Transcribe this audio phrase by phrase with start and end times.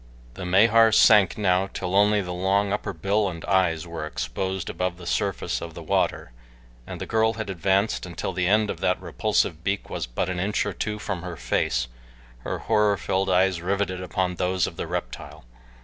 [0.33, 4.97] The Mahar sank now till only the long upper bill and eyes were exposed above
[4.97, 6.31] the surface of the water,
[6.87, 10.39] and the girl had advanced until the end of that repulsive beak was but an
[10.39, 11.87] inch or two from her face,
[12.39, 15.45] her horror filled eyes riveted upon those of the reptile.